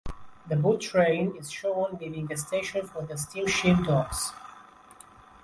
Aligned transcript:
The 0.49 0.55
boat 0.55 0.81
train 0.81 1.35
is 1.37 1.51
shown 1.51 1.99
leaving 2.01 2.25
the 2.25 2.35
station 2.35 2.87
for 2.87 3.03
the 3.03 3.15
steamship 3.19 3.83
docks. 3.85 4.31